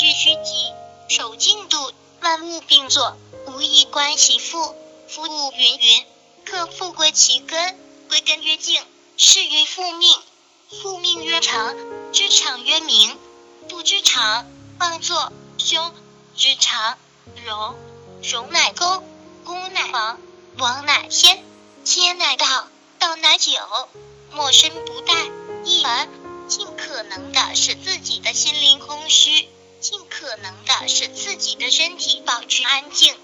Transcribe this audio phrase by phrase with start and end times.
[0.00, 1.92] 居虚极，守静度，
[2.22, 3.18] 万物并作，
[3.48, 4.74] 无以观其复。
[5.06, 6.06] 夫物云云，
[6.46, 7.78] 克复归其根，
[8.08, 8.82] 归根曰静，
[9.18, 10.18] 是于复命。
[10.70, 11.76] 复命曰长，
[12.14, 13.14] 知常曰明。
[13.68, 14.46] 不知常，
[14.78, 15.92] 妄作凶。
[16.34, 16.96] 知常，
[17.44, 17.74] 容，
[18.22, 19.04] 容乃公，
[19.44, 20.18] 公乃王，
[20.56, 21.44] 王乃天，
[21.84, 22.46] 天乃道，
[22.98, 23.52] 道乃久。
[24.32, 25.30] 莫身不殆。
[25.66, 26.08] 一文，
[26.48, 29.46] 尽可能的使自己的心灵空虚，
[29.80, 33.16] 尽可能的使自己的身体保持安静。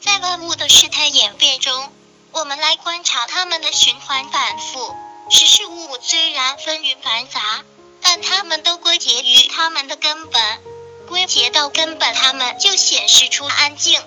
[0.00, 1.92] 在万物的事态演变中，
[2.32, 4.94] 我们来观察它们的循环反复。
[5.30, 7.64] 事事物物虽然纷纭繁杂，
[8.00, 10.60] 但它们都归结于它们的根本。
[11.06, 14.00] 归结到根本，它们就显示出安静，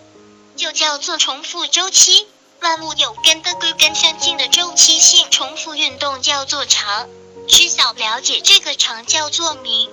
[0.58, 2.28] 就叫做重复周期。
[2.60, 7.08] 万物有根的归根相近的周期性重复运动叫做常。
[7.48, 9.90] 知晓了解这个常叫做明，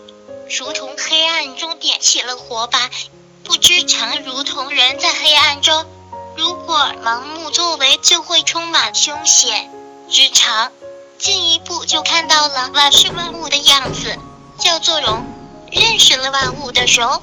[0.59, 2.91] 如同黑暗中点起了火把。
[3.45, 5.87] 不知常，如同人在黑暗中，
[6.37, 9.71] 如果盲目作为，就会充满凶险。
[10.09, 10.73] 知常，
[11.19, 14.19] 进一步就看到了万事万物的样子，
[14.59, 15.25] 叫做容。
[15.71, 17.23] 认识了万物的容，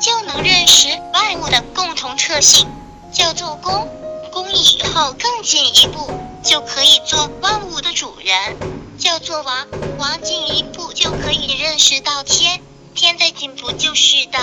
[0.00, 2.66] 就能认识万物的共同特性，
[3.12, 3.86] 叫做公。
[4.32, 6.10] 公以后更进一步，
[6.42, 8.56] 就可以做万物的主人，
[8.98, 9.66] 叫做王。
[9.98, 12.61] 王进一步 就可以认识到天，
[12.95, 14.39] 天再进步就是道。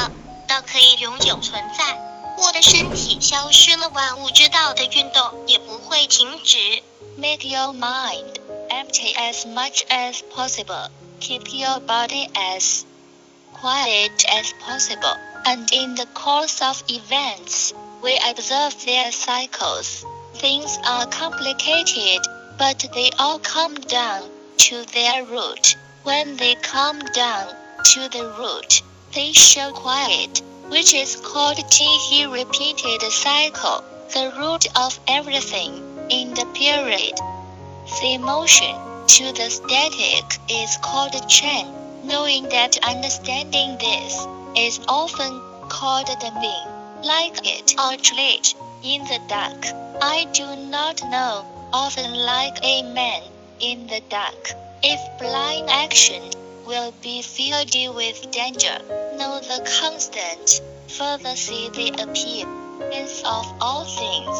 [0.46, 1.98] 道可以永久存在，
[2.38, 6.82] 我的身体消失了，万物之道的运动也不会停止。
[7.16, 8.34] Make your mind
[8.68, 10.90] empty as much as possible.
[11.20, 12.82] Keep your body as
[13.58, 15.16] quiet as possible.
[15.44, 20.04] And in the course of events, we observe their cycles.
[20.34, 22.20] Things are complicated,
[22.58, 24.22] but they all come down
[24.68, 25.77] to their root.
[26.09, 27.55] When they come down
[27.93, 28.81] to the root,
[29.13, 35.71] they show quiet, which is called He repeated cycle, the root of everything
[36.09, 37.14] in the period.
[38.02, 38.75] The motion
[39.05, 41.67] to the static is called Chang.
[42.03, 45.39] Knowing that understanding this is often
[45.70, 49.64] called the Ming, like it or glitch in the dark.
[50.02, 53.21] I do not know, often like a man
[53.59, 54.55] in the dark.
[54.81, 56.23] If blind action
[56.65, 58.79] will be filled with danger.
[59.17, 64.37] Know the constant, further see the appearance of all things,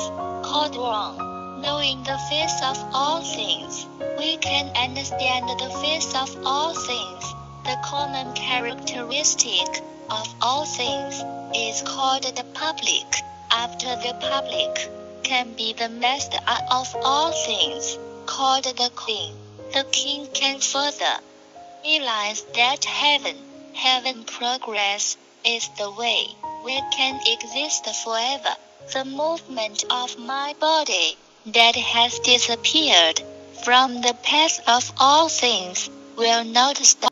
[0.48, 1.62] called Rong.
[1.62, 3.86] Knowing the face of all things,
[4.18, 7.24] we can understand the face of all things.
[7.66, 11.22] The common characteristic of all things
[11.54, 13.08] is called the public.
[13.52, 14.90] After the public
[15.24, 16.40] can be the master
[16.72, 19.36] of all things, called the king.
[19.72, 21.20] The king can further
[21.84, 23.38] realize that heaven,
[23.76, 25.16] heaven progress
[25.46, 26.28] is the way
[26.66, 28.56] we can exist forever.
[28.94, 33.22] The movement of my body that has disappeared
[33.64, 37.09] from the path of all things will not stop.